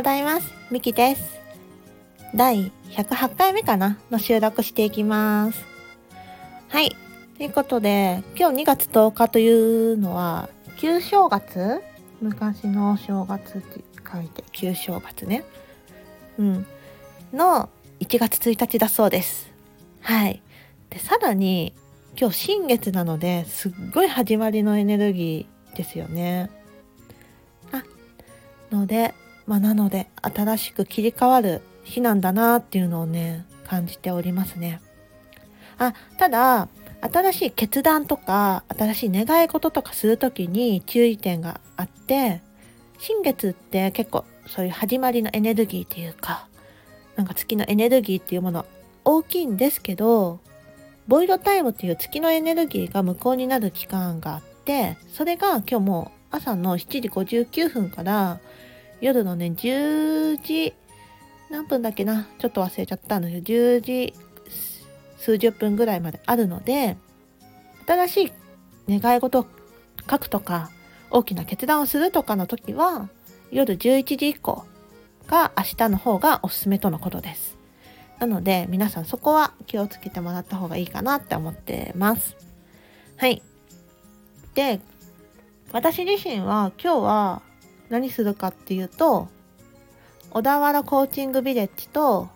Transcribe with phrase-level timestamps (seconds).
[0.00, 0.50] ございます。
[0.70, 1.38] ミキです。
[2.34, 3.98] 第108回目かな？
[4.10, 5.62] の収録していきます。
[6.68, 6.96] はい。
[7.36, 10.48] ということで、今日2月10日というのは、
[10.78, 11.82] 旧正月？
[12.22, 15.44] 昔の正月って書いて、旧正月ね。
[16.38, 16.66] うん。
[17.34, 17.68] の
[18.00, 19.52] 1月1日だそうです。
[20.00, 20.40] はい。
[20.88, 21.74] で、さらに、
[22.18, 26.48] 今日新月なので、すっごい始まりのエネルギーですよね。
[27.70, 27.82] あ、
[28.74, 29.14] ので、
[29.46, 34.80] まあ、なので新しく切り替わる日なんだなっていうのをね感じておりますね。
[35.78, 36.68] あただ
[37.00, 42.42] 新しい決断とか新しい願い事とかする時に注意点があって
[42.98, 46.48] 新月って結構そういう始まりのエネルギーっていうか
[47.16, 48.66] なんか月のエネルギーっていうもの
[49.04, 50.40] 大きいんですけど
[51.08, 58.40] ボイドタイムっていう月のエネルギーが無効になる期間があってそれが今日も朝の7時59分から
[59.00, 60.74] 夜のね、10時、
[61.50, 62.28] 何分だっけな？
[62.38, 64.14] ちょっと忘れちゃったんですけど、10時
[65.16, 66.96] 数十分ぐらいまであるので、
[67.86, 68.32] 新し
[68.88, 69.46] い願い事を
[70.08, 70.70] 書くとか、
[71.10, 73.08] 大きな決断をするとかの時は、
[73.50, 74.64] 夜11時以降
[75.26, 77.56] が明日の方がおすすめとのことです。
[78.18, 82.36] なので、皆さんそこは気をつけてもらった方がいいかなって思ってます。
[83.16, 83.42] はい。
[84.54, 84.80] で、
[85.72, 87.42] 私自身は今日は
[87.90, 89.28] 何するかっていうと
[90.30, 92.28] 小田原コーチングビレッジと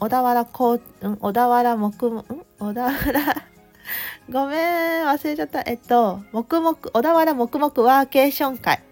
[0.00, 2.24] 小田原コー、ん小田原木ん
[2.58, 3.48] 小田原
[4.30, 5.62] ごめん、忘れちゃった。
[5.66, 8.82] えっと、黙々、小田原黙々ワーケーション会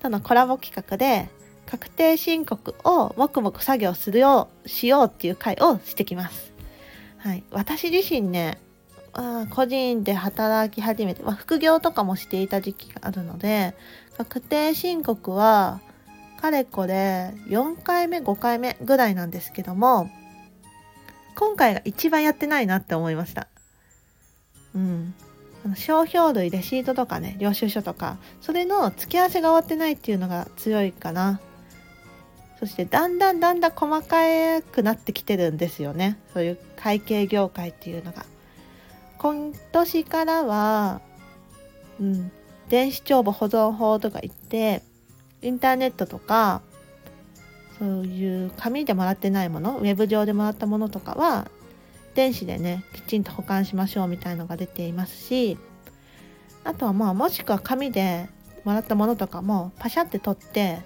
[0.00, 1.28] とのコラボ企画で、
[1.66, 6.52] 確定申告を黙々作業するよう、しようっていう会をしてきます。
[7.18, 7.42] はい。
[7.50, 8.58] 私自身ね、
[9.14, 13.74] あ個人で働き始めて、まあ、副業とかもしていた時期があるので
[14.16, 15.80] 確定申告は
[16.40, 20.10] かれこれ4回目5回目ぐらいなんですけども
[21.34, 23.48] 今回が一番やってないなって思いました。
[24.74, 25.14] うん。
[25.76, 31.40] 商標類レシートとかね領収書とかそれの付き合わせが終わってないっていうのが強いかな。
[32.60, 36.18] そしてだんだんだんだん細かくなってきてるんですよね。
[36.32, 38.24] そういう会計業界っていうのが。
[39.18, 41.00] 今年からは、
[41.98, 42.30] うん、
[42.68, 44.82] 電子帳簿保存法とか言って、
[45.42, 46.62] インターネットとか、
[47.78, 51.50] そういう紙でもらってないもの、ウェブ上でもらったものとかは、
[52.14, 55.58] 電子でね、きちんと保管しましょうみたいのが出ていますし、
[56.62, 58.28] あとはまあ、もしくは紙で
[58.64, 60.78] もらったものとかも、パシャって取って、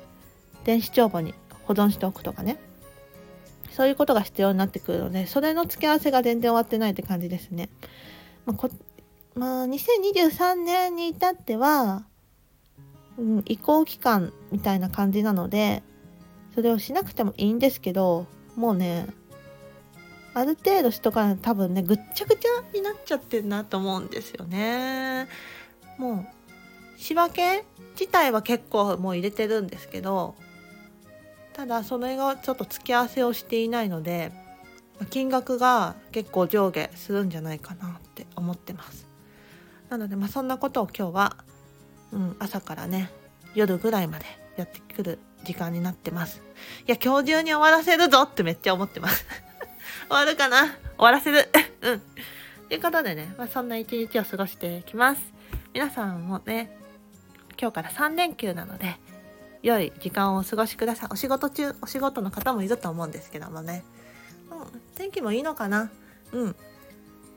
[0.64, 1.34] 電子帳簿に
[1.64, 2.58] 保存しておくとかね。
[3.70, 7.68] そういうことが必要になってくるので、それの付け合わせが全然終わってないって感じですね。
[8.44, 8.70] まあ、こ
[9.38, 12.04] まあ、2023年に至っては、
[13.18, 15.84] うん、移行期間みたいな感じなので、
[16.56, 18.26] それをしなくてもいいんですけど、
[18.56, 19.06] もうね、
[20.34, 25.28] ある程度しとかないと多分ね、ぐっちゃぐちゃになっちゃってるなと思うんですよね。
[25.98, 26.26] も
[26.96, 30.34] う、仕分け自体は結構もう入れてるんですけど、
[31.52, 34.32] ただそれがちょっと付き合わせをしていないので、
[35.10, 39.07] 金額が結構上下するんじゃないかなって思ってます
[39.90, 41.36] なのでまあそんなことを今日は、
[42.12, 43.10] うん、朝からね
[43.54, 44.26] 夜ぐらいまで
[44.56, 46.42] やってくる時間になってます。
[46.86, 49.24] いや今日中に終わらせるぞってめっちゃ思ってます。
[50.08, 50.66] 終わるかな？
[50.66, 51.48] 終わらせる。
[51.82, 52.00] うん。
[52.68, 55.22] ということでね、まあ、そんな一日を過ごしていきます。
[55.72, 56.76] 皆さんもね
[57.60, 58.96] 今日から3連休なので
[59.62, 61.08] 良い時間をお過ごしください。
[61.12, 63.84] お仕事中お仕事の方もいると思うんですけどもね。
[64.50, 64.80] うん。
[64.96, 65.90] 天気もいいのかな？
[66.32, 66.56] うん。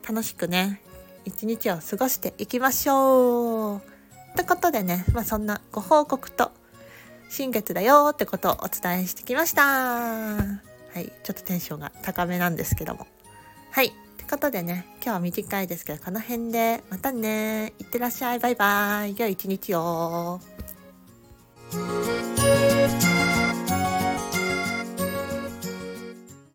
[0.06, 0.82] 楽しくね
[1.24, 3.78] 一日を過ごしていきましょう。
[3.78, 3.80] っ
[4.36, 6.52] てことでね、まあ、そんなご報告と
[7.28, 9.62] 新月だよってことをお伝えしてきました。
[9.64, 10.60] は
[10.96, 13.06] いちょっとテンションが高めなんですけども。
[13.70, 17.72] はいってことでね今日は短いですけどこの辺でまたね。
[17.78, 18.38] いってらっしゃい。
[18.38, 19.14] バイバイ。
[19.18, 20.40] 良い一日を。